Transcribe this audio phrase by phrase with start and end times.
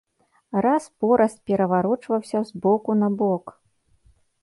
[0.65, 3.45] Раз-пораз пераварочваўся з боку на бок.